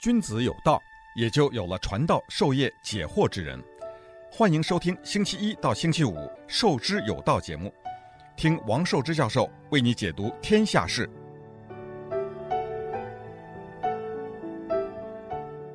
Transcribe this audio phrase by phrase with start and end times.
[0.00, 0.80] 君子有道，
[1.16, 3.60] 也就有了传道授业解惑之人。
[4.30, 6.14] 欢迎收听星期一到星期五
[6.46, 7.74] 《授之有道》节目，
[8.36, 11.10] 听王寿之教授为你解读天下事。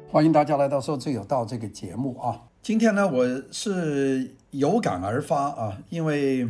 [0.10, 2.44] 欢迎大家来到《授之有道》这个节目啊！
[2.62, 6.48] 今天呢，我是有感而发啊，因为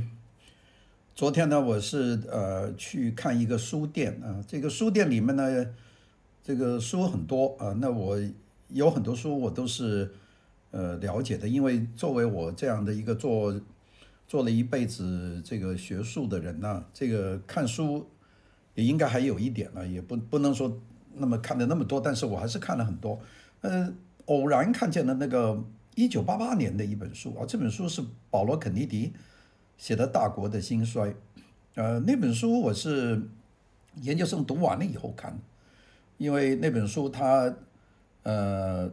[1.15, 5.65] 昨天呢，我是呃去看一个书店啊，这个书店里面呢。
[6.43, 8.19] 这个书很多啊，那我
[8.67, 10.11] 有很多书我都是
[10.71, 13.57] 呃了解的，因为作为我这样的一个做
[14.27, 18.05] 做了一辈子这个学术的人呢，这个看书
[18.75, 20.77] 也应该还有一点呢，也不不能说
[21.13, 23.17] 那么看的那么多，但是我还是看了很多。
[23.61, 23.93] 呃，
[24.25, 25.63] 偶然看见了那个
[25.95, 29.13] 一九八八年的一本书啊，这本书是保罗肯尼迪
[29.77, 31.07] 写的《大国的兴衰》，
[31.75, 33.21] 呃，那本书我是
[34.01, 35.39] 研究生读完了以后看。
[36.23, 37.55] 因为那本书他，他
[38.23, 38.89] 呃，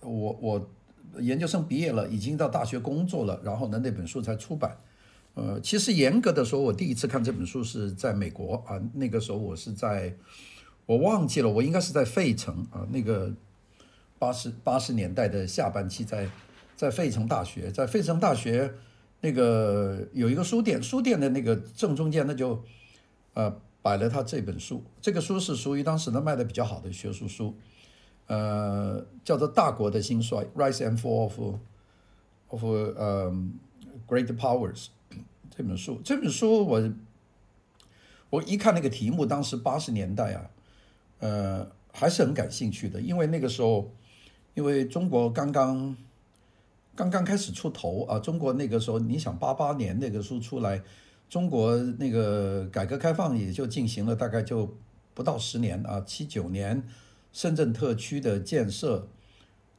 [0.00, 0.70] 我我
[1.18, 4.74] 研究生毕业了，已经到大学工作了，然后呢，那本书才出版。
[5.34, 10.14] 呃，其实严格的说，我第一次看这本书是在美国啊，那个时候我是在，
[10.86, 13.30] 我忘记了，我应该是在费城啊，那个
[14.18, 18.72] 八十八十年代的下半期在，在在费城大学，在费城大学
[19.20, 22.64] 那个有一个书店，书店的那个正中间那就，
[23.34, 23.60] 呃。
[23.82, 27.52] 摆了他这本书，这个书是属于当时呢卖的比较好的学术书，
[28.28, 31.40] 呃，叫做《大国的兴衰》（Rise and Fall of
[32.46, 33.50] of 呃、um,
[34.06, 34.86] Great Powers）
[35.50, 36.00] 这本书。
[36.04, 36.92] 这本书我
[38.30, 40.50] 我一看那个题目，当时八十年代啊，
[41.18, 43.90] 呃，还是很感兴趣的，因为那个时候，
[44.54, 45.96] 因为中国刚刚
[46.94, 50.80] 刚刚开始出头啊，中国那个时候，你想八八年那个书出来。
[51.32, 54.76] 中国那个改革开放也就进行了大概就
[55.14, 56.82] 不到十年啊，七九年
[57.32, 59.08] 深圳特区的建设，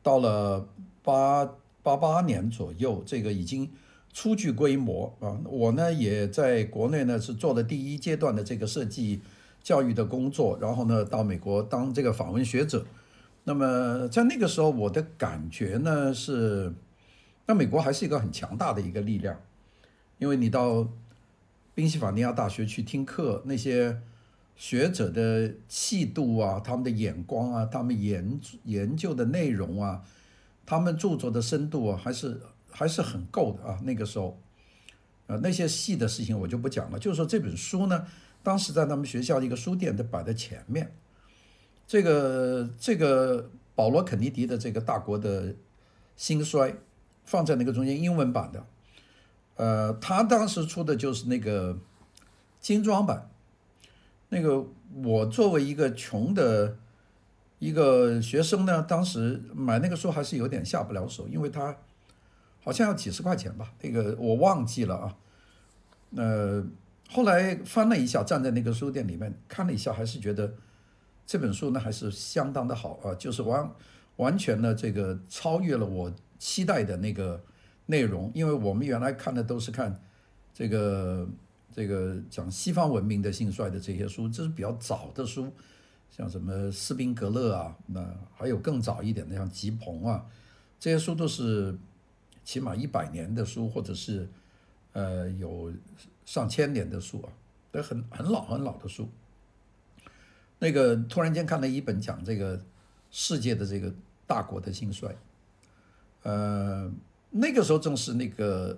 [0.02, 0.68] 到了
[1.04, 1.48] 八
[1.84, 3.70] 八八年左右，这个已经
[4.12, 5.38] 初具规模啊。
[5.46, 9.22] 我呢也在国内呢是做了第一阶段的这个设计
[9.62, 12.84] 教育的工作，然后呢到美国当这个访问学者。
[13.44, 16.74] 那么在那个时候，我的感觉呢是，
[17.46, 19.40] 那美国还是一个很强大的一个力量，
[20.18, 20.90] 因为你到。
[21.76, 24.00] 宾夕法尼亚大学去听课，那些
[24.56, 30.04] 学者的气度啊，他们的眼光啊，他们研研究的内容啊，
[30.66, 32.40] 他们著作的深度啊，还是
[32.70, 33.80] 还是很够的啊。
[33.84, 34.40] 那个时候，
[35.26, 37.00] 呃，那些细的事情我就不讲了。
[37.00, 38.06] 就是说这本书呢，
[38.44, 40.94] 当时在他们学校一个书店都摆在前面。
[41.88, 45.56] 这个这个保罗肯尼迪的这个大国的
[46.16, 46.76] 兴衰，
[47.26, 48.64] 放在那个中间英文版的。
[49.56, 51.78] 呃，他当时出的就是那个
[52.60, 53.30] 精装版，
[54.30, 54.66] 那个
[55.04, 56.76] 我作为一个穷的
[57.60, 61.78] 一个学生呢，当时买那个书还是有点下不了手，因为它
[62.64, 65.16] 好像要几十块钱吧，那个我忘记了啊。
[66.16, 66.66] 呃，
[67.12, 70.52] 后来翻了一下，站在那个书店里面看了一下，还是觉得
[71.28, 73.72] 这本书呢还是相当的好啊，就是完
[74.16, 77.44] 完全的这个超越了我期待的那个。
[77.86, 80.00] 内容，因为我们原来看的都是看
[80.54, 81.28] 这个
[81.72, 85.52] 这个讲西方文明的兴衰的这些书，这是比较早的书，
[86.10, 88.08] 像什么斯宾格勒啊，那
[88.38, 90.26] 还有更早一点的像吉朋啊，
[90.80, 91.78] 这些书都是
[92.46, 94.30] 起码一百年的书，或者是
[94.94, 95.74] 呃有
[96.26, 97.28] 上千年的书啊，
[97.70, 99.10] 都很很老很老的书。
[100.60, 102.64] 那个突然间看了一本讲这个
[103.12, 103.94] 世界的这个
[104.26, 105.14] 大国的兴衰，
[106.22, 106.90] 呃。
[107.36, 108.78] 那个时候正是那个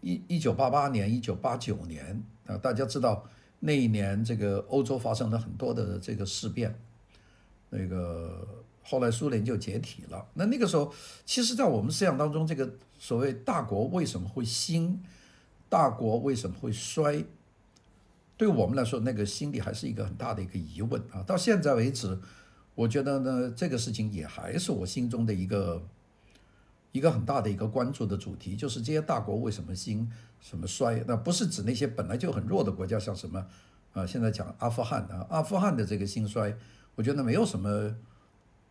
[0.00, 3.24] 一一九八八年、一九八九年啊，大家知道
[3.58, 6.78] 那一年这个欧洲发生了很多的这个事变，
[7.70, 8.46] 那个
[8.84, 10.24] 后来苏联就解体了。
[10.34, 10.94] 那那个时候，
[11.26, 15.02] 其实，在我们思想当中，这个所谓大国为什么会兴，
[15.68, 17.24] 大国为什么会衰，
[18.36, 21.24] 对我们来说，那个心里还是一个很大的一个疑问啊。
[21.24, 22.16] 到现在为止，
[22.76, 25.82] 我觉得呢，这个事情也还是我心中的一个。
[26.92, 31.04] 一个很大的一个关注的主题，就是这些大国为什么兴，什么衰？
[31.06, 33.46] 那不是指那些本来就很弱的国家，像什么
[33.92, 36.56] 啊，现在讲阿富汗啊，阿富汗的这个兴衰，
[36.94, 37.94] 我觉得没有什么，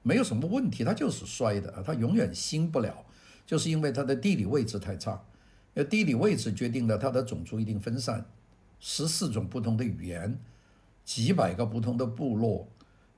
[0.01, 3.05] 没有什么问题，它就是衰的啊，它永远兴不了，
[3.45, 5.23] 就是因为它的地理位置太差，
[5.75, 8.25] 呃，地理位置决定了它的种族一定分散，
[8.79, 10.39] 十四种不同的语言，
[11.05, 12.67] 几百个不同的部落，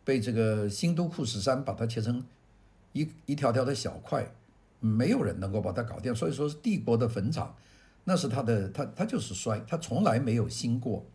[0.03, 2.23] 被这个新都库什山把它切成
[2.91, 4.31] 一一条条的小块。
[4.79, 7.55] 没有人能够把它搞定，所以说是帝国的坟场，
[8.03, 11.05] 那是他的，他他就是衰，他从来没有兴过。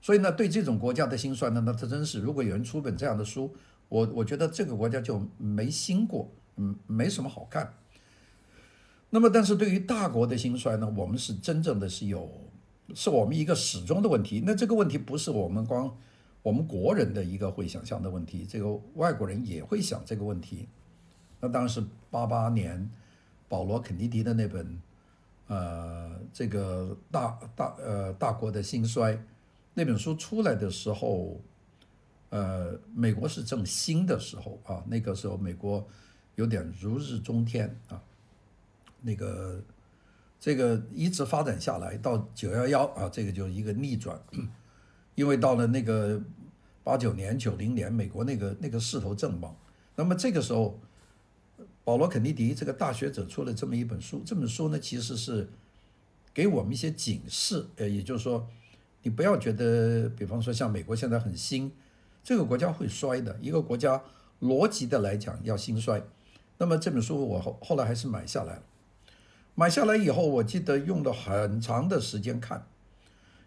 [0.00, 3.54] 所以呢，对这种国家的兴衰呢，那他真是，如果有人出本这样的书，
[3.88, 7.74] 我我觉得这个国家就没兴过，嗯，没什么好看。
[9.10, 12.28] 那么，但是对于大国的兴衰呢，我们是真正的是有，
[12.94, 14.42] 是我们一个始终的问题。
[14.44, 15.96] 那这个问题不是我们光
[16.42, 20.66] 我们国人的一个会想象的问题，这个外国人也会想这个问题。
[21.44, 22.88] 那当时八八年，
[23.48, 24.80] 保罗肯尼迪的那本，
[25.48, 29.20] 呃，这个大大呃大国的兴衰
[29.74, 31.40] 那本书出来的时候，
[32.30, 35.84] 呃，美国是正兴的时候啊，那个时候美国
[36.36, 38.00] 有点如日中天啊，
[39.00, 39.60] 那个
[40.38, 44.16] 这个一直发展下来到九幺幺啊，这个就是一个逆转，
[45.16, 46.22] 因为到了那个
[46.84, 49.52] 八九年、九零年，美国那个那个势头正猛，
[49.96, 50.78] 那么这个时候。
[51.84, 55.48] 保罗·肯尼迪这个大学者出了这么一本书，这本书呢其实是
[56.32, 58.48] 给我们一些警示，呃，也就是说，
[59.02, 61.72] 你不要觉得，比方说像美国现在很兴，
[62.22, 63.36] 这个国家会衰的。
[63.42, 64.00] 一个国家
[64.40, 66.04] 逻辑的来讲要兴衰，
[66.58, 68.62] 那么这本书我后后来还是买下来了。
[69.56, 72.66] 买下来以后，我记得用了很长的时间看，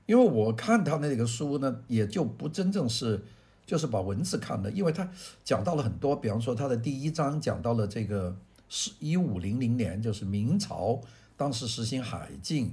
[0.05, 3.23] 因为我看他那个书呢，也就不真正是。
[3.65, 5.09] 就是把文字看的，因为他
[5.43, 8.37] 讲到了很多，比方说他的第一章讲到了这个
[8.69, 11.01] 是一五零零年，就是明朝
[11.35, 12.71] 当时实行海禁，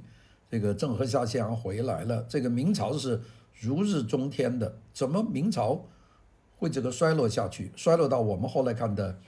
[0.50, 3.22] 这个郑和下西洋回来了，这个明朝是
[3.58, 5.86] 如日中天的，怎么明朝
[6.58, 9.18] 会这个衰落下去，衰落到我们后来看的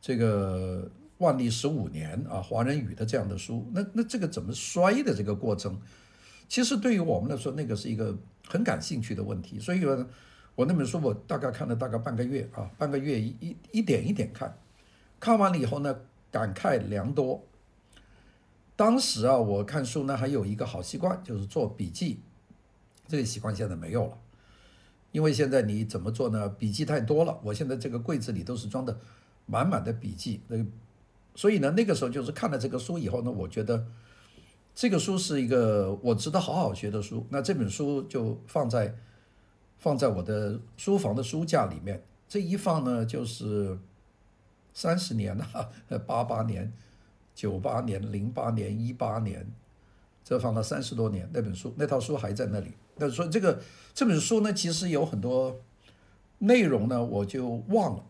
[0.00, 5.78] 这个万历十五年啊，华人语的这样的书，那那这个怎么衰的这个过程，
[6.48, 10.06] 其实对于我们来说，那个是一个很感兴趣的问题，所以呢。
[10.58, 14.58] 我那本书我大概看了大概半个月啊，半个月一一一点一点看，
[15.20, 15.96] 看完了以后呢，
[16.32, 17.40] 感慨良多。
[18.74, 22.18] 当时啊，我看书呢还有一个好习惯，就是做笔记，
[23.06, 24.18] 这个习惯现在没有了，
[25.12, 26.48] 因为现在你怎么做呢？
[26.48, 28.98] 笔记太多了，我现在这个柜子里都是装的
[29.46, 30.56] 满满的笔记，那，
[31.36, 33.86] 所以呢，那个时候就是看了这个书以后呢，我觉得
[34.74, 38.96] 这个书是一个我值得好好学的书，那这本书就放在。
[39.78, 43.78] 放在我的书房的书架里面，这一放呢就是
[44.74, 45.70] 三十年了，
[46.04, 46.72] 八八年、
[47.32, 49.46] 九八年、零八年、一八年，
[50.24, 51.30] 这放了三十多年。
[51.32, 52.72] 那本书那套书还在那里。
[52.96, 53.60] 那说这个
[53.94, 55.60] 这本书呢，其实有很多
[56.38, 58.04] 内容呢，我就忘了。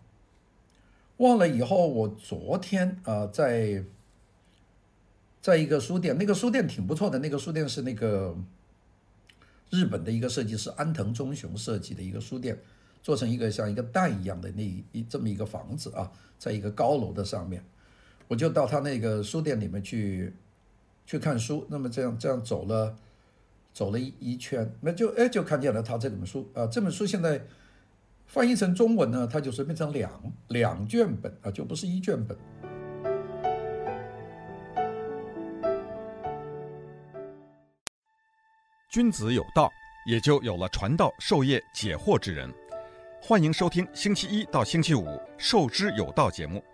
[1.19, 3.85] 忘了以后，我昨天啊、在
[5.43, 8.35] 在一个书店，那个书店挺不错的，那个书店是那个。
[9.71, 12.59] 日本的一个设计师安藤忠雄设计的一个书店，
[13.03, 14.63] 做成一个像一个蛋一样的那
[14.93, 17.63] 一这么一个房子啊，在一个高楼的上面，
[18.27, 20.33] 我就到他那个书店里面去
[21.07, 21.67] 去看书。
[21.69, 22.97] 那么这样这样走了
[23.75, 26.67] 走了一一圈，那就哎就看见了他这本书啊。
[26.67, 27.43] 这本书现在
[28.27, 30.11] 翻译成中文呢，它就是变成两
[30.49, 32.37] 两卷本啊，就不是一卷本。
[38.91, 39.71] 君子有道，
[40.07, 42.51] 也就有了传道授业解惑之人。
[43.21, 45.05] 欢迎收听星期一到星期五
[45.37, 46.65] 《授之有道》节目，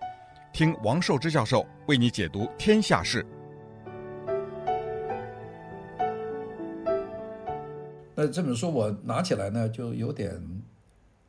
[0.53, 3.27] 听王寿之教授为你解读天下事。
[8.15, 10.41] 那这本书我拿起来呢，就有点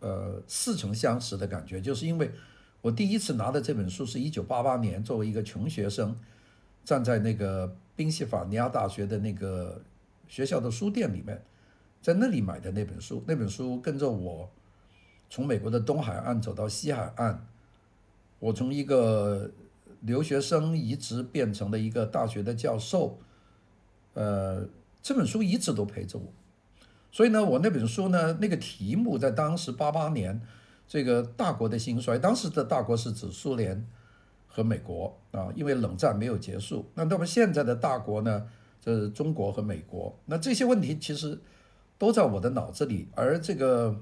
[0.01, 2.29] 呃似曾相识的感觉，就是因为
[2.81, 6.15] 我第一次拿的这本书是一九八八年，作为一个穷学生，
[6.83, 9.81] 站在那个宾夕法尼亚大学的那个。
[10.27, 11.43] 学校的书店里面，
[12.01, 14.49] 在那里买的那本书，那本书跟着我
[15.29, 17.47] 从美国的东海岸走到西海岸，
[18.39, 19.51] 我从一个
[20.01, 23.19] 留学生一直变成了一个大学的教授，
[24.13, 24.67] 呃，
[25.01, 26.33] 这本书一直都陪着我。
[27.11, 30.41] 所以呢，我那本书呢，那个题目在当时八八年，
[30.87, 33.87] 这个大国的兴衰，当时的大国是指苏联
[34.47, 36.85] 和美国啊，因为冷战没有结束。
[36.93, 38.47] 那那么现在的大国呢？
[38.85, 41.39] 这是中国和美国，那这些问题其实
[41.97, 43.07] 都在我的脑子里。
[43.15, 43.99] 而这个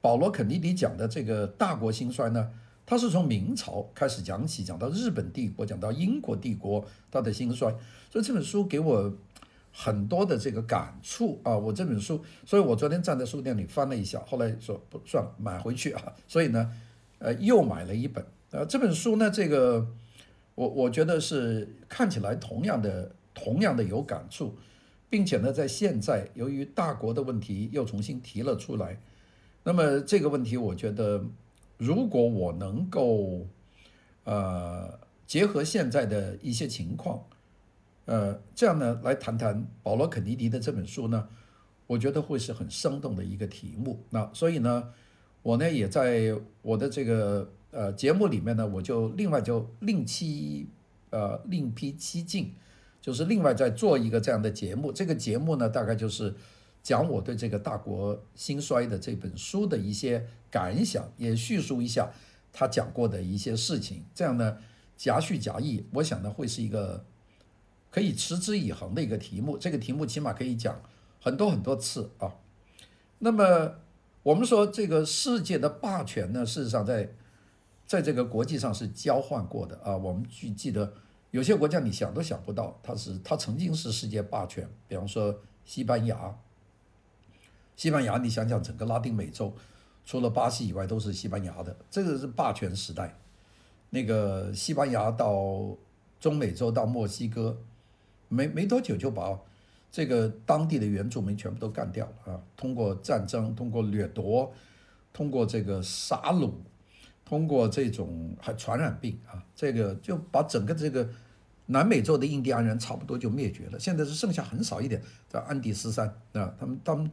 [0.00, 2.52] 保罗·肯尼迪讲的这个大国兴衰呢，
[2.86, 7.68] 他是从明朝开始讲起，讲到日本帝国，讲到英国帝国它的兴衰。
[8.12, 9.12] 所以这本书给我
[9.72, 11.58] 很多的这个感触啊！
[11.58, 16.12] 我这本书，所以我昨天站在书店里翻了一下，后来说不算了，买回去啊。
[16.28, 16.70] 所以呢，
[17.18, 18.24] 呃，又买了一本。
[18.52, 19.84] 呃，这本书呢，这个
[20.54, 23.10] 我我觉得是看起来同样的。
[23.34, 24.54] 同样的有感触，
[25.08, 28.98] 并且呢，在现在由于大国的问题又重新提了出来，
[29.62, 31.24] 那么这个问题，我觉得
[31.78, 33.46] 如果我能够
[34.24, 37.22] 呃结合现在的一些情况，
[38.06, 41.28] 呃这样呢来谈谈保罗肯尼迪的这本书呢，
[41.86, 43.98] 我觉得会是很生动的一个题目。
[44.10, 44.92] 那所以呢，
[45.42, 50.66] 我呢也在我的这个呃节目里面呢，我就另外就另辟
[51.10, 52.52] 呃另辟蹊径，
[53.00, 54.92] 就是另外再做一个这样的节目。
[54.92, 56.34] 这个节目呢，大概就是
[56.82, 62.10] 讲我对这个《大国兴衰》的这本书的一些感想，也叙述一下
[62.52, 64.04] 他讲过的一些事情。
[64.14, 64.58] 这样呢，
[64.96, 67.04] 夹叙夹议，我想呢会是一个
[67.90, 69.56] 可以持之以恒的一个题目。
[69.56, 70.80] 这个题目起码可以讲
[71.20, 72.34] 很多很多次啊。
[73.18, 73.74] 那么。
[74.22, 77.08] 我们说这个世界的霸权呢，事实上在
[77.86, 79.96] 在这个国际上是交换过的啊。
[79.96, 80.92] 我们去记得
[81.30, 84.68] 有些国家你想都想不到，它是它曾经是世界霸权。
[84.88, 86.36] 比方说西班牙，
[87.76, 89.54] 西班牙你想想整个拉丁美洲，
[90.04, 93.16] 除了巴西以外都是西班牙的，这个是霸权时代。
[93.90, 95.76] 那个西班牙到
[96.18, 97.58] 中美洲到墨西哥，
[98.28, 99.38] 没没多久就把。
[99.92, 102.40] 这个当地的原住民全部都干掉了啊！
[102.56, 104.54] 通过战争，通过掠夺，
[105.12, 106.52] 通过这个杀戮，
[107.30, 111.08] 通过这种还传染病啊，这个就把整个这个
[111.66, 113.78] 南美洲的印第安人差不多就灭绝了。
[113.78, 117.08] 现在是剩下很少一点在安第斯山啊，他们他们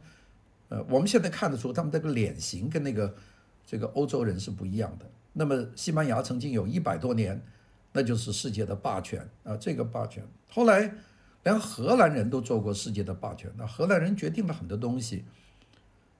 [0.70, 3.14] 呃，我们现在看得出他们这个脸型跟那个
[3.64, 5.06] 这个欧洲人是不一样的。
[5.34, 7.40] 那么西班牙曾经有一百多年，
[7.92, 10.92] 那就是世界的霸权啊，这个霸权后来。
[11.44, 15.24] 连荷兰人都做过世界的霸权，那荷兰人决定了很多东西，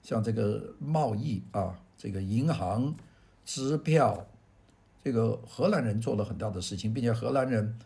[0.01, 2.95] 像这个贸易啊，这个银行、
[3.45, 4.27] 支票，
[5.03, 7.77] 这个荷兰人做了很大的事情，并且荷兰人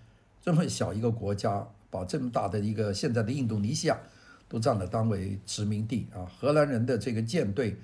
[0.41, 3.97] 这么小一个国家，把这么大的一个现在的印度尼西亚
[4.49, 6.25] 都占了当为殖民地啊。
[6.37, 7.77] 荷兰人的这个舰队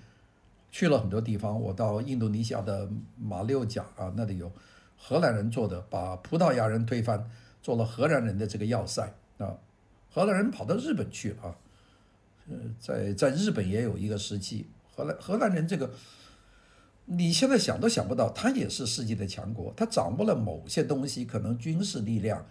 [0.71, 4.51] 去了很多地方，我到印度尼西亚的马六甲啊，那里有
[4.97, 7.29] 荷兰人做的，把葡萄牙人推翻，
[7.61, 9.13] 做了荷兰人的这个要塞。
[9.37, 9.55] 啊，
[10.11, 11.55] 荷兰人跑到日本去了啊，
[12.49, 15.89] 呃，在在日本也有一个时期，荷兰荷兰人这个，
[17.11, 22.45] 你现在想都想不到，他也是世界的强国，他掌握了某些东西，可能军事力量，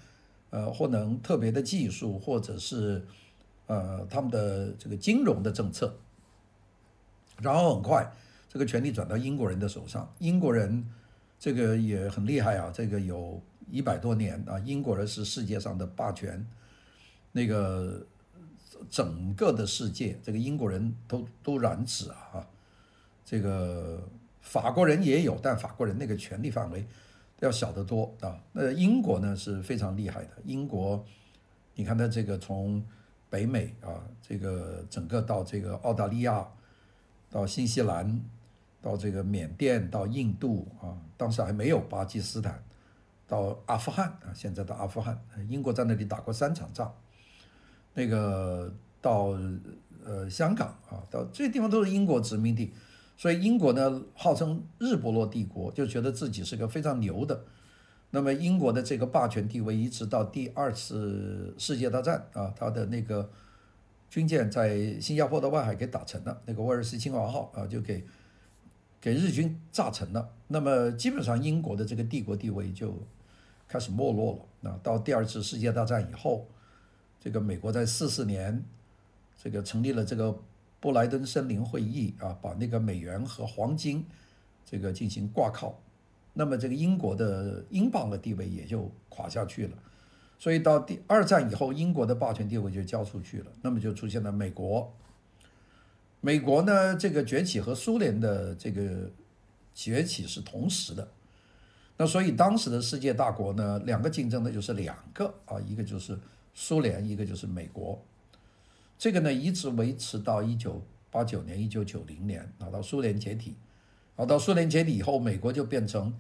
[0.51, 3.07] 呃，或能特别的技术，或者是
[3.67, 5.97] 呃他们的这个金融的政策，
[7.41, 8.11] 然后很快
[8.49, 10.85] 这个权力转到英国人的手上，英国人
[11.39, 16.45] 这个也很厉害啊，这个有一百多年啊，英国人是世界上的霸权。
[17.31, 18.05] 那个
[18.91, 22.45] 整个的世界，这个英国人都都染指啊，
[23.25, 24.03] 这个
[24.41, 26.87] 法国人也有，但法国人那个权力范围
[27.41, 28.39] 要小得多啊。
[28.53, 31.05] 那英国呢是非常厉害的，英国，
[31.75, 32.85] 你看它这个从
[33.31, 36.47] 北美啊，这个整个到这个澳大利亚，
[37.31, 38.21] 到新西兰，
[38.81, 42.63] 到这个缅甸，到印度啊，当时还没有巴基斯坦，
[43.27, 46.95] 到阿富汗啊，现在到阿富汗，英国在那里打过三场仗。
[47.95, 49.37] 那个到
[50.05, 52.73] 呃香港啊，到这些地方都是英国殖民地，
[53.19, 57.45] 所以英国呢号称日不落帝国，就觉得自己是个非常牛的。
[58.11, 63.29] 那么英国的这个霸权地位一直到第二次世界大战啊，他的那个
[64.09, 68.03] 军舰在新加坡的外海给打沉了，那个威尔斯亲王号啊就给
[69.01, 70.31] 给日军炸沉了。
[70.47, 72.95] 那么基本上英国的这个帝国地位就
[73.67, 74.39] 开始没落了。
[74.61, 76.47] 那到第二次世界大战以后。
[77.21, 78.65] 这个美国在四四年，
[79.43, 80.39] 这个成立了这个
[80.81, 84.05] 布莱登森林会议啊，把那个美元和黄金
[84.65, 85.81] 这个进行挂靠，
[86.33, 89.77] 那么这个英国的英镑的地位也就垮下去了。
[90.39, 94.93] 所以到第二战以后，英国的霸权地位就交出去了，那么就出现了美国。
[96.21, 99.11] 美国呢，这个崛起和苏联的这个
[99.75, 101.09] 崛起是同时的，
[101.97, 106.19] 那所以当时的世界大国呢，两个竞争的就是两个啊，一个就是。
[106.61, 108.05] 苏联一个就是美国，
[108.99, 113.55] 这个呢一直维持到一九八九年、一九九零年，啊，到苏联解体，
[114.17, 116.13] 啊，到苏联解体以后，美国就变成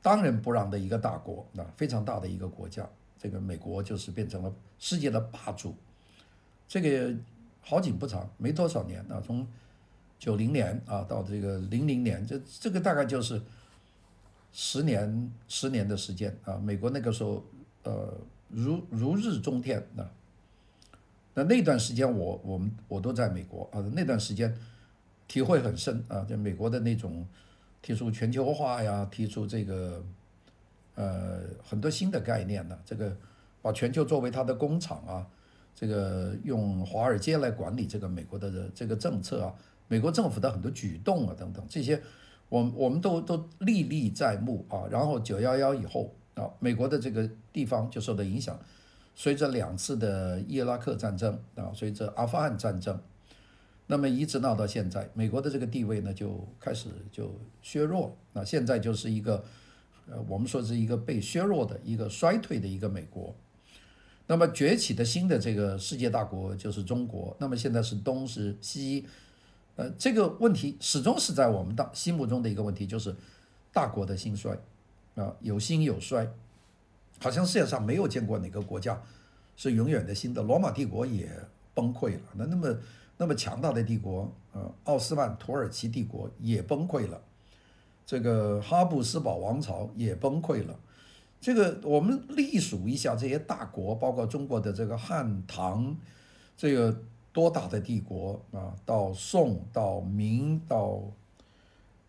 [0.00, 5.74] 当仁不让的一个大国，那非常大的一个国家，这个美国就是变成了世界的霸主。
[6.66, 7.14] 这个
[7.60, 9.46] 好景不长，没多少年啊，从
[10.18, 13.42] 九零年啊到这个零零年，这这个大概就是
[14.52, 17.44] 十年十年的时间啊，美国那个时候
[17.82, 18.18] 呃。
[18.50, 20.10] 如如日中天啊！
[21.38, 24.52] 那那段时间我我们我都在美国啊，那段时间
[25.28, 27.24] 体会很深啊，在美国的那种
[27.80, 30.04] 提出全球化呀，提出这个
[30.96, 33.16] 呃很多新的概念呢，这个
[33.62, 35.26] 把全球作为它的工厂啊，
[35.74, 39.54] 这个用华尔街来管理这个美国的这个政策啊，
[39.86, 42.02] 美国政府的很多举动啊等等这些，
[42.48, 44.88] 我我们都都历历在目啊。
[44.90, 46.12] 然后九幺幺以后。
[46.38, 48.56] 啊，美国的这个地方就受到影响，
[49.18, 52.96] 随着两次的伊拉克战争啊，随着阿富汗战争，
[53.88, 58.16] 那么一直闹到现在，美国的这个地位呢就开始就削弱。
[58.32, 59.44] 那现在就是一个，
[60.08, 63.34] 呃，我们说是一个被削弱的一个衰退的一个美国。
[64.28, 67.36] 那么崛起的新的这个世界大国就是中国。
[67.40, 69.04] 那么现在是东是西，
[69.74, 73.16] 呃，这个问题始终是在我们当心目中的一个问题，就是
[73.72, 74.56] 大国的兴衰
[75.16, 76.32] 啊，有兴有衰，
[77.20, 79.00] 好像世界上没有见过哪个国家
[79.56, 80.42] 是永远的新的。
[80.42, 81.30] 罗马帝国也
[81.74, 82.76] 崩溃了，那那么。
[83.20, 87.20] 那么强大的帝国，呃，奥斯曼土耳其帝国也崩溃了，
[88.06, 90.78] 这个哈布斯堡王朝也崩溃了。
[91.40, 95.96] 这个我们隶数一下这些大国，包括中国的这个汉唐，
[96.56, 96.96] 这个
[97.32, 98.72] 多大的帝国啊！
[98.86, 101.02] 到宋到明到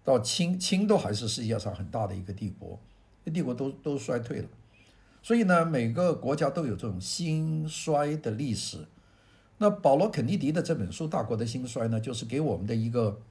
[0.03, 2.79] 到清，清都还是世界上很大的一个帝国，
[3.25, 4.47] 这帝国都都衰退了。
[5.21, 8.87] 所以呢，每个国家都有这种兴衰的历史。
[9.57, 13.21] 那保罗·肯尼迪的这本书《大国的兴衰》呢，就是给我们的一个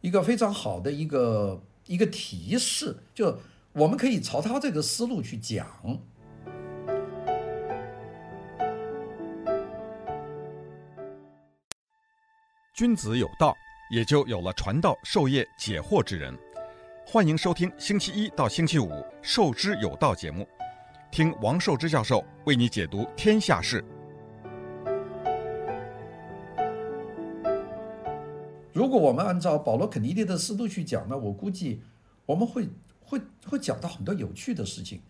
[0.00, 3.38] 一个非常好的一个一个提示，就
[3.72, 5.66] 我们可以朝他这个思路去讲。
[12.74, 13.54] 君子有道，
[13.92, 16.34] 也就有了传道授业解惑之人。
[17.04, 18.88] 欢迎收听星期一到星期五
[19.20, 20.48] 《授之有道》节目，
[21.10, 23.84] 听王寿之教授为你解读天下事。
[28.72, 31.82] 如果我们按照保罗·肯尼迪的思路去讲呢，我估计
[32.24, 32.68] 我们会
[33.00, 35.00] 会会讲到很多有趣的事情。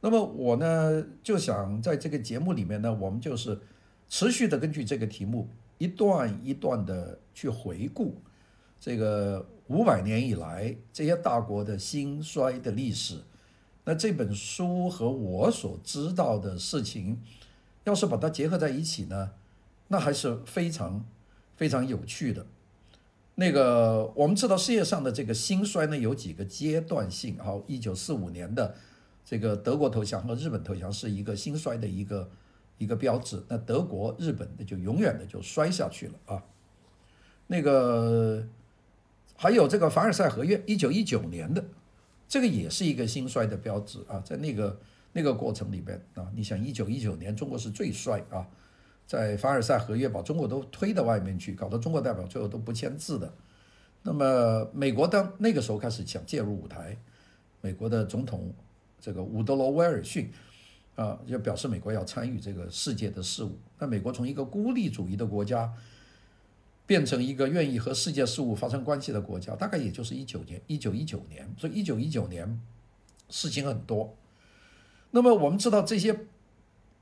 [0.00, 3.60] 那么我呢就想在这个节目里面呢，我们就是
[4.08, 5.46] 持续的根据这个题目
[5.76, 8.14] 一段一段的去回顾
[8.80, 13.18] 这个五百年以来这些大国的兴衰的历史。
[13.84, 17.20] 那这本书和我所知道的事情，
[17.84, 19.32] 要是把它结合在一起呢，
[19.88, 21.04] 那还是非常
[21.56, 22.46] 非常有趣的。
[23.36, 27.36] 那个我们知道世界上的这个兴衰呢，有几个阶段性。
[27.38, 28.74] 好，一九四五年的
[29.24, 32.30] 这个德国投降和日本投降是一个兴衰的一个
[32.78, 33.42] 一个标志。
[33.48, 36.42] 那德国、日本的就永远的就衰下去了啊。
[37.48, 38.46] 那个
[39.36, 41.64] 还有这个凡尔赛合约，一九一九年的
[42.34, 44.18] 这个也是一个兴衰的标志啊。
[44.24, 44.76] 在那个
[45.12, 48.44] 那个过程里边啊，你想一九一九年中国是最衰啊。
[49.06, 53.32] 在凡尔赛合约把中国都推到外面去，搞得中国代表最后都不签字的。
[54.02, 56.96] 那么美国当那个时候开始想介入舞台，
[57.60, 58.52] 美国的总统
[58.98, 60.28] 这个伍德罗威尔逊
[60.96, 63.56] 啊，就表示美国要参与这个世界的事务。
[63.78, 65.72] 那美国从一个孤立主义的国家
[66.86, 71.54] 变成一个愿意和世界事务发生关系的国家，大概也就是一九年，一九一九年。
[71.58, 72.60] 所以一九一九年
[73.28, 74.16] 事情很多。
[75.10, 76.26] 那么我们知道这些。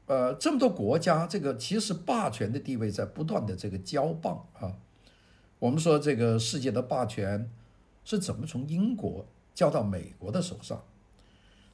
[0.06, 4.76] 呃，这么多国家，这个其实霸权的地位在不断的这个交棒啊。
[5.60, 7.48] 我们说这个世界的霸权
[8.04, 10.84] 是怎么从英国交到美国的手上？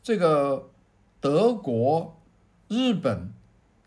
[0.02, 0.70] 这个
[1.20, 2.20] 德国、
[2.68, 3.32] 日本，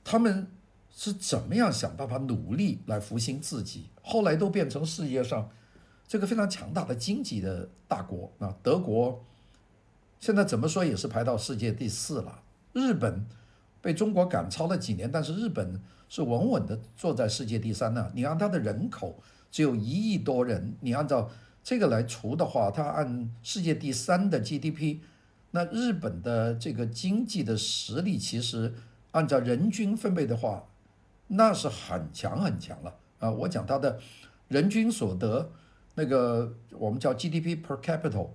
[0.04, 0.48] 他们
[0.96, 3.90] 是怎么样想办法努力来复兴自己？
[4.02, 5.50] 后来都变成世界上
[6.08, 8.56] 这个非常强大的经济的大国啊。
[8.62, 9.24] 德国
[10.20, 13.26] 现在怎么说也是排到世界第四了，日本。
[13.84, 18.12] 被中国赶超了几年，但是日本是稳稳的坐在世界第三呢。
[18.14, 21.32] 你按它的人口只有一亿多人，你按照
[21.64, 25.00] 这个来除的话，它按世界第三的 GDP，
[25.50, 28.76] 那日本的这个经济的实力其实
[29.10, 30.68] 按照人均分配的话，
[31.32, 33.30] 那是很强很强了啊。
[33.32, 34.00] 我讲它的
[34.48, 35.52] 人均所得，
[35.96, 38.28] 那个我们叫 GDP per capita。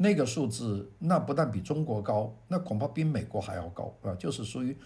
[0.00, 4.14] 那个数字，那不但比中国高，那恐怕比美国还要高啊！
[4.14, 4.76] 就是属于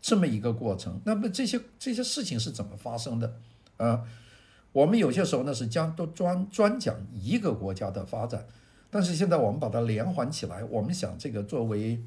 [0.00, 0.98] 这么一个过程。
[1.04, 3.34] 那么这些这些事情是怎么发生的？
[3.76, 4.02] 啊，
[4.72, 8.46] 我们有些时候呢是将都专专讲一个国家的发展，
[8.88, 12.02] 但是现在我们把它连环起来，我们想这个作为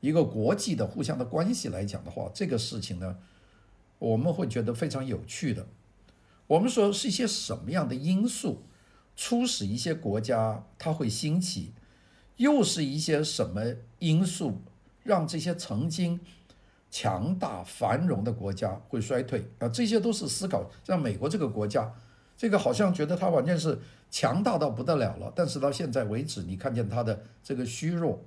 [0.00, 3.18] 一个国际的互相的关系来讲的话，这个事情呢，
[4.02, 5.64] 我们会觉得非常有趣的。
[6.48, 8.64] 我们说是一些什么样的因素
[9.16, 11.72] 促使一些国家它会兴起？
[12.36, 13.62] 又是一些什么
[14.00, 14.60] 因素
[15.04, 16.18] 让这些曾经
[16.90, 19.68] 强大繁荣的国家会衰退啊？
[19.68, 20.68] 这些都是思考。
[20.82, 21.94] 像美国这个国家，
[22.36, 23.78] 这个好像觉得它完全是
[24.10, 28.18] 强大到不得了了，但是到现在为止，你看见它的这个虚弱，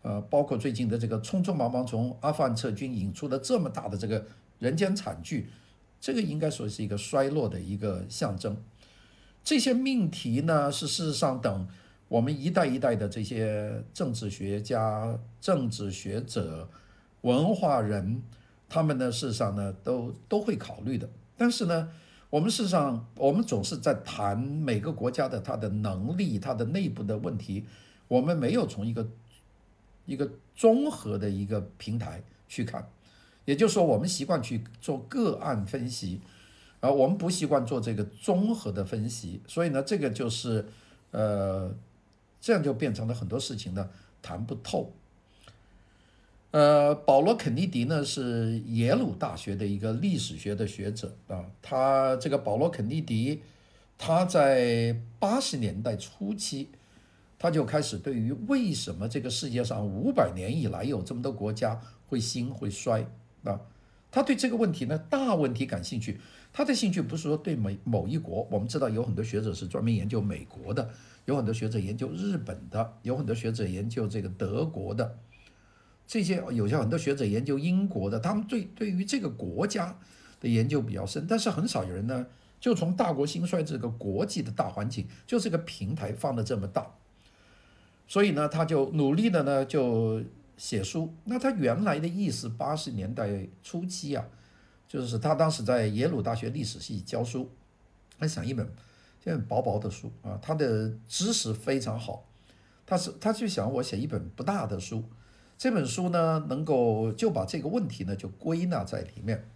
[0.00, 4.24] 呃，包括最近的这个匆匆忙忙从阿富汗撤军引出的这么大的这个
[4.58, 5.48] 人间惨剧，
[6.00, 8.56] 这个应该说是一个衰落的一个象征。
[9.44, 11.68] 这些命题呢，是事实上等。
[12.08, 16.68] 我们一代一代的这些政治学家、政治学者、
[17.22, 18.22] 文化人，
[18.68, 21.10] 他们呢，事实上呢，都都会考虑的。
[21.36, 21.90] 但是呢，
[22.30, 27.64] 我们事实上，我们总是在谈每个国家的它的能力、它的内部的问题，
[28.06, 29.08] 我们没有从一个
[30.04, 32.88] 一个综合的一个平台去看，
[33.46, 36.20] 也就是说，我们习惯去做个案分析，
[36.80, 40.66] 而我们不习惯做这个综合的分析，所以呢，这个就是
[41.12, 41.74] 呃，
[42.40, 43.88] 这样就变成了很多事情呢
[44.20, 44.92] 谈不透。
[46.50, 51.44] 呃，保罗·肯尼迪呢是耶鲁大学的一个历史学的学者啊。
[51.60, 53.42] 他这个保罗·肯尼迪，
[53.98, 56.68] 他在八十年代初期，
[57.38, 61.78] 他就开始对于为什么这个世界上五百年以来有这么多国家
[62.08, 63.06] 会兴会衰
[63.46, 63.60] 啊，
[64.10, 66.20] 他对这个问题呢大问题感兴趣。
[66.52, 70.88] 他的兴趣不是说对某某一国，我们知道有很多学者是专门研究美国的，
[71.26, 75.18] 有很多学者研究日本的，有很多学者研究这个德国的。
[76.06, 79.98] 这些有些很多学者研究英国的，他们对对于这个国家
[80.40, 82.24] 的研究比较深，但是很少有人呢，
[82.58, 86.86] 就从大国兴衰这个国际的大环境，就这个平台放得这么大，
[88.06, 90.22] 所以呢，他就努力的呢就
[90.56, 91.14] 写书。
[91.24, 94.26] 那他原来的意思，八十年代初期啊，
[94.88, 97.50] 就是他当时在耶鲁大学历史系教书，
[98.18, 98.68] 他想一本
[99.24, 102.24] 这薄薄的书啊，他的知识非常好，
[102.86, 105.04] 他是他就想我写一本不大的书。
[105.58, 109.48] 这本书呢，能够就把这个问题呢就归纳在里面。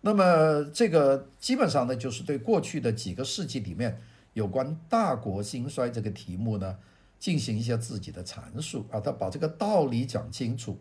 [0.00, 4.00] 那么这个基本上呢，就是对过去的几个世纪里面
[4.32, 6.78] 有关大国兴衰这个题目呢，
[7.20, 10.76] 进行一些自己的阐述啊，他把这个道理讲清楚。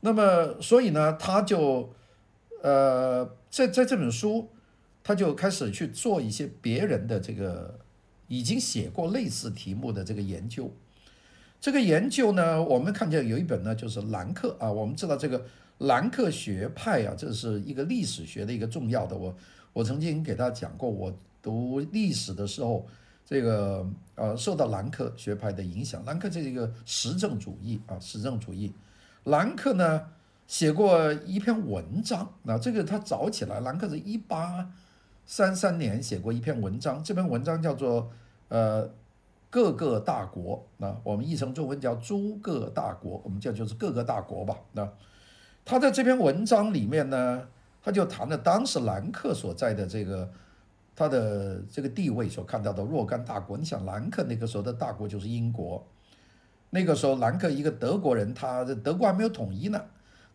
[0.00, 1.92] 那么所以呢，他就
[2.62, 4.50] 呃在在这本书，
[5.02, 7.80] 他就开始去做一些别人的这个
[8.28, 10.70] 已经写过类似题目的这个研究。
[11.60, 14.70] 这个研究呢，我们看见有一本呢，就是兰克啊。
[14.70, 15.44] 我们知道这个
[15.78, 19.16] 兰克学派啊，这是一个历史学的一个重要的。
[19.16, 19.34] 我
[19.72, 22.86] 我曾经给他讲过，我读历史的时候，
[23.28, 26.02] 这个呃受到兰克学派的影响。
[26.06, 28.72] 兰克这是一个实证主义啊，实证主义。
[29.24, 30.06] 兰克呢
[30.46, 34.70] 写过一篇文章，那这个他早起来，兰克是一八
[35.26, 38.10] 三三年写过一篇文章，这篇文章叫做
[38.48, 38.90] 呃。
[39.50, 44.54] 各个大国，那我们译成中文叫诸个大国，我们叫就是各个大国吧。
[44.72, 44.86] 那
[45.64, 47.48] 他在这篇文章里面呢，
[47.82, 50.30] 他就谈了当时兰克所在的这个
[50.98, 53.56] 他的这个地位所看到的若干大国。
[53.56, 55.86] 你想，兰克那个时候的大国就是英国，
[56.70, 59.80] 那个时候兰克一个德国人，他的德国还没有统一呢。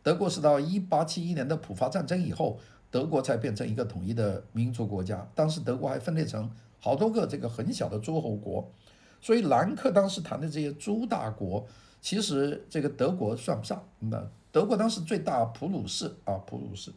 [0.01, 2.57] 德国是到一八七一年的普法战争以后，
[2.89, 5.27] 德国才变成一个统一的民族国家。
[5.35, 6.49] 当时德国还分裂成
[6.79, 8.71] 好多个这个很小的诸侯国。
[9.19, 11.67] 所以兰克当时谈的这些诸大国，
[11.99, 13.83] 其实这个德国算不上。
[13.99, 16.89] 那德国当时最大普鲁士啊，普鲁士，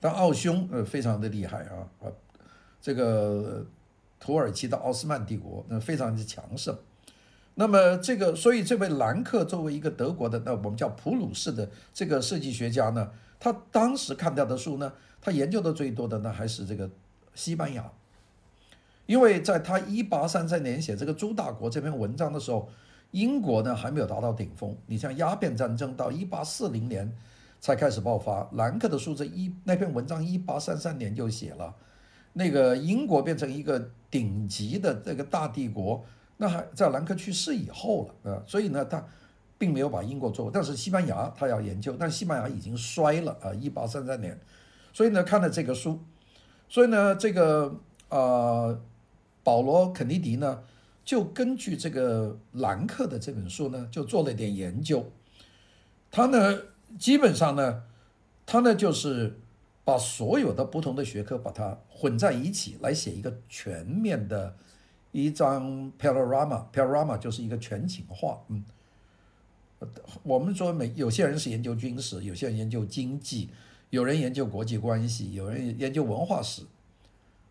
[0.00, 2.12] 但奥匈呃非常的厉害啊啊，
[2.80, 3.64] 这个
[4.20, 6.76] 土耳其的奥斯曼帝国那非常的强盛。
[7.54, 16.90] 那么这个，所以这位兰克作为一个德国的，那我们叫普鲁士的这个设计学家呢，他当时看到的书呢，他研究的最多的呢还是这个
[17.34, 17.90] 西班牙。
[19.06, 22.68] 因为在他一八三三年写这个诸大国这篇文章的时候，
[23.12, 24.76] 英国呢还没有达到顶峰。
[24.86, 27.10] 你像鸦片战争到一八四零年
[27.66, 31.74] 才开始爆发，兰克的书这一那篇文章一八三三年就写了，
[32.34, 36.04] 那个英国变成一个顶级的这个大帝国，
[36.36, 39.04] 那还在兰克去世以后了啊，所以呢他
[39.58, 44.38] 并没有把英国做，但是西班牙他要研究，但西班牙已经衰了啊，一八三三年，
[44.92, 45.98] 所以呢看了这个书，
[46.68, 48.18] 所以呢这个啊。
[48.18, 48.80] 呃
[49.46, 50.60] 保罗·肯尼迪呢，
[51.04, 55.08] 就根据这个兰克的这本书呢，就做了点研究。
[56.10, 56.58] 他呢，
[56.98, 57.82] 基本上呢，
[58.46, 59.38] 他呢就是
[59.84, 64.56] 把所有的不同的学科把它混在一起，来写一个全面的
[65.12, 66.64] 一张 panorama。
[66.72, 68.42] panorama 就是一个全景画。
[68.48, 68.64] 嗯，
[70.22, 73.50] 我们说每有些人是研究军事，有些人研究经济，
[73.90, 76.62] 有人研究国际关系，有人研究文化史。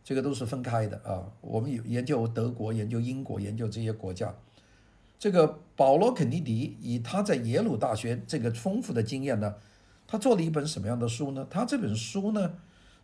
[0.04, 4.34] 这个都是分开的啊，我们有研究德国、研究英国、研究这些国家。
[5.17, 9.56] 这个保罗·肯尼迪以他在耶鲁大学这个丰富的经验呢，
[10.06, 11.47] 他做了一本什么样的书呢？
[11.49, 12.54] 他这本书呢，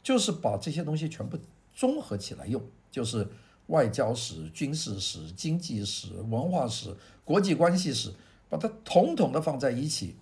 [0.03, 1.37] 就是把这些东西全部
[1.73, 3.27] 综合起来用，就是
[3.67, 8.11] 外交史、军事史、经济史、文化史、国际关系史，
[8.49, 10.15] 把它统统的放在一起，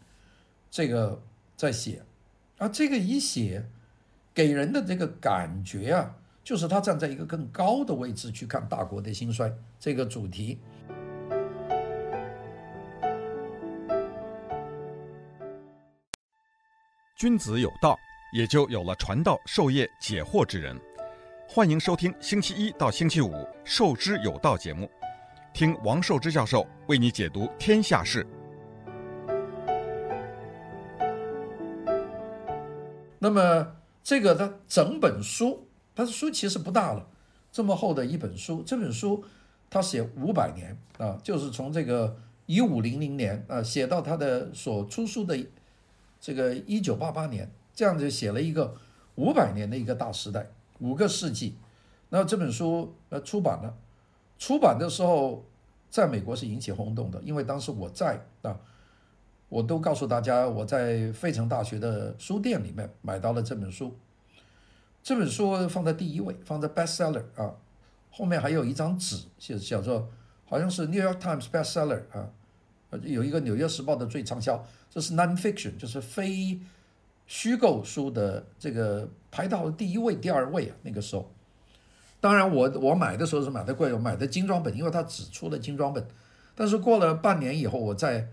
[0.69, 1.21] 这个
[1.57, 2.03] 在写。
[2.57, 3.67] 啊，这个一写，
[4.33, 6.15] 给人的这个感觉啊。
[6.43, 10.57] 就是他站在一个更高的位置去看大国的兴衰这个主题。
[17.19, 17.99] 君子有道，
[18.31, 20.79] 也就有了传道授业解惑之人。
[21.49, 23.33] 欢迎收听星期一到星期五
[23.65, 24.89] 《授之有道》节目，
[25.51, 28.25] 听王寿之教授为你解读天下事。
[33.19, 33.69] 那么
[34.01, 37.05] 这个它整本书，它的书其实不大了，
[37.51, 39.21] 这么厚的一本书，这本书
[39.69, 45.37] 他写五百年啊，就是从这个一五零零年啊写到他的所出书的
[46.19, 48.75] 这个一九八八年，这样子写了一个
[49.15, 50.49] 五百年的一个大时代。
[50.79, 51.55] 五个世纪，
[52.09, 53.75] 那这本书呃出版了，
[54.37, 55.43] 出版的时候
[55.89, 58.57] 在美国是引起轰动的，因为当时我在啊，
[59.49, 63.93] 我都告诉大家我在费城大学的书店里面买到了这本书，
[65.03, 67.55] 这本书放在第一位，放在 bestseller 啊，
[68.09, 70.09] 后面还有一张纸写叫做
[70.45, 72.29] 好像是 New York Times bestseller 啊，
[73.01, 76.59] 有一个纽约时报的最畅销，这是 nonfiction 就是非。
[77.31, 81.31] 虚构书的这个排到第一位、第二位啊，那个时候，
[82.19, 86.03] 当然我我买的时候是买的贵，我买的精装本，因为它只出了精装本。
[86.55, 88.27] 但是过了半年以后，我再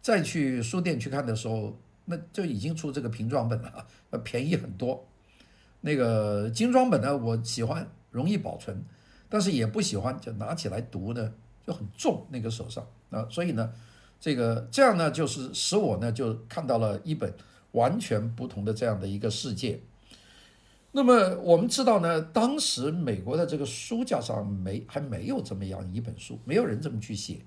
[0.00, 5.06] 再去书店去看的时候，那就已经出这个平装本了，呃，便宜很多。
[5.82, 8.82] 那个精装本呢，我喜欢，容易保存，
[9.28, 11.34] 但是也不喜欢，就拿起来读呢
[11.66, 13.70] 就很重，那个手上啊，所以呢，
[14.20, 17.32] 这个这样呢，就是使我呢就看到了一本。
[17.72, 19.78] 完全不同的这样的一个世界。
[20.92, 27.40] 那么我们知道呢，当时美国的这个书架上没还没有这么样一本书，没有人这么去写。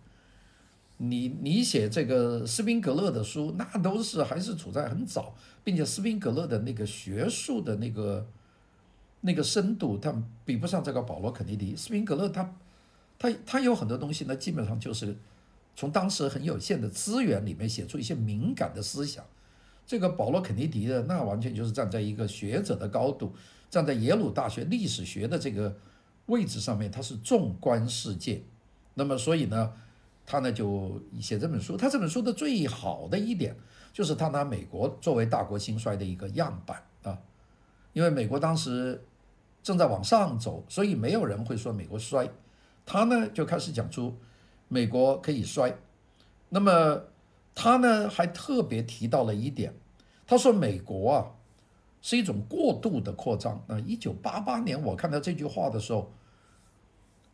[0.97, 8.27] 你你写这个斯宾格勒的书，那都是还是处在很早，并且斯宾格勒的那个学术的那个
[9.21, 11.75] 那个深度，他比不上这个保罗肯尼迪。
[11.75, 12.53] 斯宾格勒他
[13.17, 15.17] 他他有很多东西呢，基本上就是
[15.75, 19.23] 从当时很有限的资源里面写出一些敏感的思想。
[19.87, 23.33] 这个保罗·肯尼迪的那完全就是站在一个学者的高度，
[23.69, 25.75] 站在耶鲁大学历史学的这个
[26.27, 28.41] 位置上面，他是纵观世界。
[28.93, 29.73] 那么，所以呢，
[30.25, 31.75] 他呢就写这本书。
[31.75, 33.55] 他这本书的最好的一点
[33.91, 37.19] 就是他拿美国作为大国兴衰的一个样板啊，
[37.91, 39.03] 因为美国当时
[39.61, 42.29] 正在往上走，所以没有人会说美国衰。
[42.85, 44.15] 他呢就开始讲出
[44.73, 45.75] 美国可以衰。
[46.47, 47.03] 那么
[47.53, 49.73] 他呢还特别提到了一点。
[50.25, 51.27] 他说：“美国啊，
[52.01, 53.61] 是一种过度的扩张。
[53.67, 56.09] 那一九八八年我看到这句话的时候，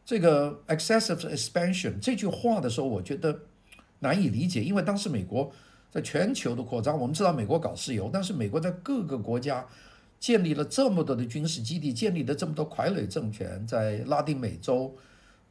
[0.03, 3.39] 这个 excessive expansion 这句话的时候，我觉得
[3.99, 5.51] 难以理解，因为当时美国
[5.91, 9.63] 在全球的扩张，我们知道美国搞石油，但是美国在各个国家
[10.19, 14.95] 建立了这么多的军事基地，建立了这么多傀儡政权，在拉丁美洲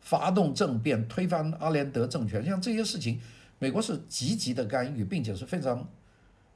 [0.06, 3.20] 发动政变，推翻阿连德政权，像这些事情，
[3.58, 5.88] 美国是积极的干预，并且是非常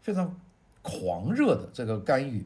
[0.00, 0.38] 非常。”
[0.82, 2.42] 狂热的这个干预，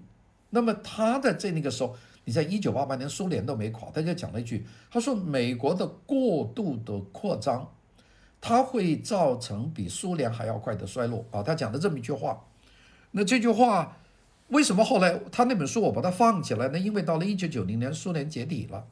[0.51, 7.71] 那么他在这那个时候，你在一九八八年苏联都没垮，他就讲了一句，他说美国的过度的扩张，
[8.41, 12.45] 它会造成比苏联还要快的衰落啊，他讲的这么一句话。
[13.13, 13.97] 那这句话
[14.49, 16.79] 为什么后来他那本书我把它放起来呢？
[16.79, 18.85] 因为到了一九九零年苏联解体了，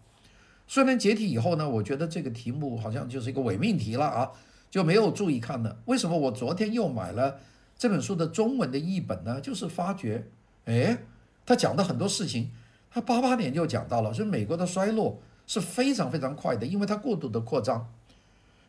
[0.67, 4.31] 苏联解体以后呢，我觉得这个题目好像就是一个伪命题了啊，
[4.71, 5.79] 就没有注意看了。
[5.85, 7.39] 为什么我昨天又买了？
[7.77, 10.29] 这本书的中文的译本呢，就是发觉，
[10.67, 10.99] 哎，
[11.45, 12.51] 他讲的很多事情，
[12.91, 17.93] 他八八年就讲到了，所以美国的衰落是非常非常快的，因为它过度的扩张。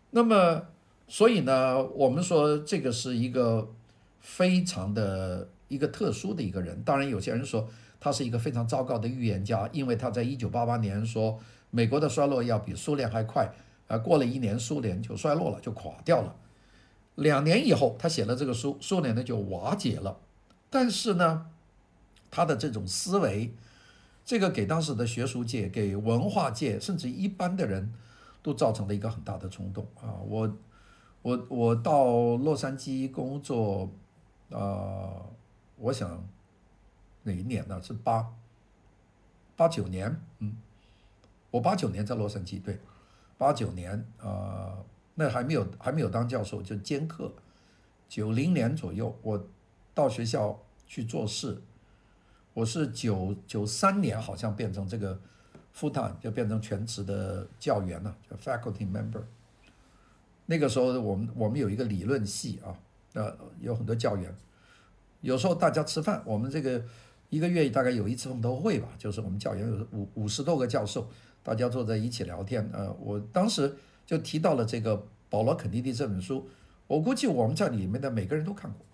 [0.10, 0.63] 那么，
[1.08, 3.71] 所以呢，我们说这个是一个
[4.19, 6.82] 非常的一个特殊的一个人。
[6.84, 11.39] 当然，有些人说他是一个非常糟糕的预言家，因为他在一九八八年说
[11.75, 13.51] 美国的衰落要比苏联还快，
[13.88, 16.36] 啊，过了一年苏联就衰落了，就垮掉了。
[17.15, 20.19] 两年以后，他写了这个书，苏联呢就瓦解了。
[20.69, 21.47] 但是呢，
[22.29, 23.51] 他的这种思维，
[24.23, 27.91] 这个给当时的学术界、给文化界，甚至一般的人
[28.43, 30.21] 都造成了一个很大的冲动啊！
[30.27, 30.55] 我
[31.23, 33.89] 我我到洛杉矶工作，
[34.51, 35.25] 啊，
[35.77, 36.23] 我想
[37.23, 37.81] 哪一年呢？
[37.81, 38.31] 是八
[39.55, 40.55] 八九年，嗯，
[41.54, 42.80] 我八九年在洛杉矶，对，
[43.38, 44.84] 八九年啊。
[45.16, 47.32] 那还没有还没有当教授就兼课，
[48.10, 49.48] 九零年左右我
[49.94, 51.62] 到学校去做事，
[52.56, 55.20] 我是九九三年好像变成这个
[55.78, 59.22] full time 就变成全职的教员了，叫 faculty member。
[60.48, 62.74] 那个时候我们我们有一个理论系啊，
[63.13, 64.36] 呃有很多教员，
[65.22, 66.84] 有时候大家吃饭，我们这个
[67.34, 71.10] 一个月大概有一次碰头会吧，就是我们教员有五五十多个教授，
[71.41, 73.76] 大家坐在一起聊天，呃我当时。
[74.06, 76.46] 就提到了这个保罗·肯尼迪这本书，
[76.88, 78.86] 我估计我们在里面的每个人都看过。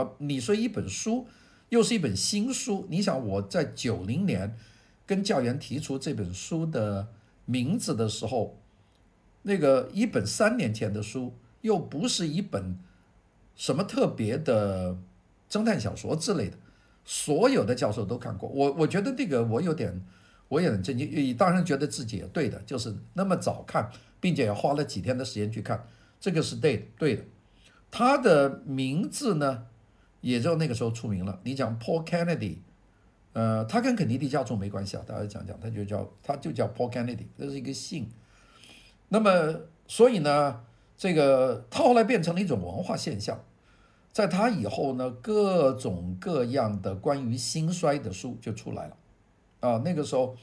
[0.00, 1.26] 啊，你说一本书
[1.70, 2.86] 又是一本新书。
[2.88, 4.56] 你想我在九零年
[5.04, 7.08] 跟教员提出这本书的
[7.46, 8.56] 名字的时候，
[9.42, 12.78] 那个一本三年前的书，又不是一本
[13.56, 14.96] 什么特别的
[15.50, 16.56] 侦探小说之类的，
[17.10, 18.46] 所有的教授都看过。
[18.50, 19.98] 我我觉得这个我有点，
[20.48, 21.34] 我也很震惊。
[21.38, 23.90] 当然觉得自己也对的，就是那么早看，
[24.20, 25.88] 并且也花了几天的时间去看，
[26.20, 27.24] 这个是对的对的。
[27.90, 29.64] 他的名字呢？
[30.20, 31.40] 也就那个时候出名了。
[31.44, 32.56] 你讲 Paul Kennedy，
[33.32, 35.02] 呃，他跟肯尼迪家族没关系啊。
[35.06, 38.10] 大家讲讲，他就叫他就叫 Paul Kennedy，这是一个姓。
[39.08, 40.60] 那么，所以呢，
[40.98, 43.42] 这个他后来变成了一种文化现象。
[44.18, 48.96] 在他以后呢，各种各样的关于兴衰的书就出来了。
[49.60, 50.34] 啊，那个时候，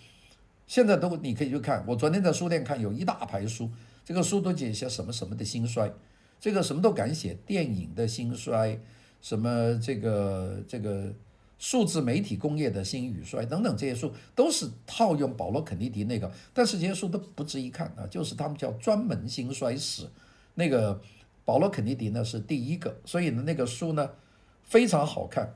[0.66, 1.84] 现在都你可以去看。
[1.86, 3.70] 我昨天在书店看，有一大排书，
[4.06, 5.92] 这个书都写些什么什么的兴衰，
[6.40, 8.80] 这个什么都敢写，电影的兴衰。
[9.22, 11.14] 什么这个这个
[11.60, 20.08] 数字媒体工业的兴与衰等等这些书都是套用保罗肯尼迪那个，但是这些书都不值一看啊，就是他们叫专门兴衰史，
[20.54, 21.02] 那个
[21.46, 24.10] 保罗肯尼迪呢是第一个，所以呢那个书呢
[24.64, 25.56] 非常好看。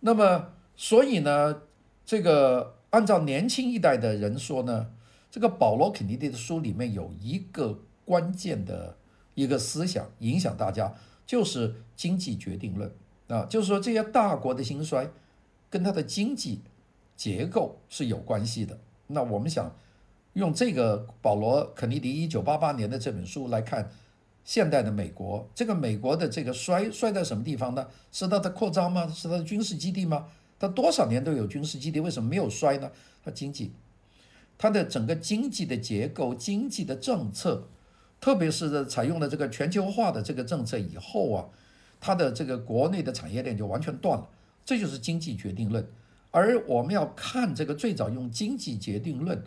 [0.00, 1.62] 那么所以呢
[2.04, 4.88] 这个按照年轻一代的人说呢，
[5.30, 8.96] 这个保罗肯尼迪的书里面有一个关键的
[9.34, 10.94] 一个思想影响大家。
[11.24, 12.92] 就是经济决定论
[13.28, 15.08] 啊，就是说这些大国的兴衰
[15.70, 16.60] 跟它的经济
[17.16, 18.78] 结构是有关系的。
[19.06, 19.74] 那我们想
[20.34, 23.90] 用这个保罗肯尼迪一九八八年的这本书来看
[24.44, 27.86] 现代的美国，这个美国的这个衰衰在什么地方呢？
[28.10, 29.06] 是它的扩张吗？
[29.08, 30.26] 是它的军事基地吗？
[30.58, 32.90] 它多少年都有军事基地，为什么没有衰呢？
[33.24, 33.72] 它经济，
[34.58, 37.68] 它的整个经济的结构、经济的政策。
[38.20, 41.48] 特别是采用了这个全球化的这个政策以后啊，
[42.00, 44.28] 它的这个国内的产业链就完全断了，
[44.64, 45.84] 这就是经济决定论。
[46.30, 49.42] 而我们要看这个最早用经济决定论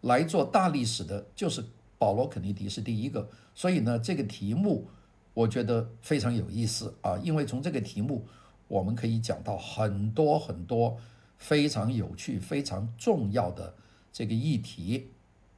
[0.00, 1.62] 来做大历史的，就是
[1.98, 3.28] 保罗肯尼迪是第一个。
[3.54, 4.88] 所以呢，这个题目
[5.32, 8.26] 我觉得非常有意思啊，因为从这个题目
[8.68, 10.96] 我们可以讲到很多很多
[11.38, 13.74] 非常有趣、非常重要的
[14.12, 15.10] 这个议题。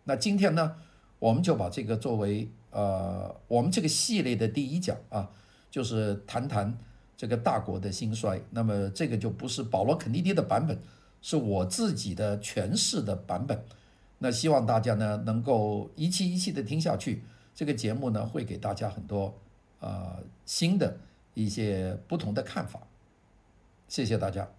[0.04, 0.76] 那今天呢，
[1.18, 5.30] 我们就把这个作为呃我们这个系列的第一讲啊，
[5.70, 6.78] 就是谈谈
[7.16, 8.40] 这个大国的兴衰。
[8.50, 10.78] 那么这个就不是保罗肯尼迪的版本，
[11.22, 13.64] 是我自己的诠释的版本。
[14.18, 17.22] 那希望大家呢能够一期一期的听下去，
[17.54, 19.34] 这个节目呢会给大家很多
[19.80, 20.98] 啊新的
[21.34, 22.80] 一些不同的看法。
[23.88, 24.55] 谢谢大家。